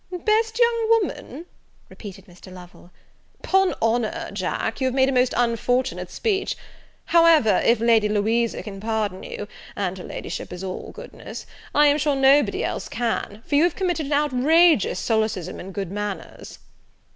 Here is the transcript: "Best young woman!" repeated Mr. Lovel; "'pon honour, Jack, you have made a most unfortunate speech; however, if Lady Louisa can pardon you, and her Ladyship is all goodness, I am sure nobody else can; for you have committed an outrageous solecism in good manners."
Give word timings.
"Best 0.11 0.57
young 0.57 0.89
woman!" 0.89 1.45
repeated 1.87 2.25
Mr. 2.25 2.51
Lovel; 2.51 2.89
"'pon 3.43 3.75
honour, 3.83 4.31
Jack, 4.33 4.81
you 4.81 4.87
have 4.87 4.95
made 4.95 5.07
a 5.07 5.11
most 5.11 5.31
unfortunate 5.37 6.09
speech; 6.09 6.57
however, 7.05 7.61
if 7.63 7.79
Lady 7.79 8.09
Louisa 8.09 8.63
can 8.63 8.79
pardon 8.79 9.21
you, 9.21 9.47
and 9.75 9.99
her 9.99 10.03
Ladyship 10.03 10.51
is 10.51 10.63
all 10.63 10.91
goodness, 10.91 11.45
I 11.75 11.85
am 11.85 11.99
sure 11.99 12.15
nobody 12.15 12.63
else 12.63 12.89
can; 12.89 13.43
for 13.45 13.53
you 13.53 13.63
have 13.63 13.75
committed 13.75 14.07
an 14.07 14.13
outrageous 14.13 14.99
solecism 14.99 15.59
in 15.59 15.71
good 15.71 15.91
manners." 15.91 16.57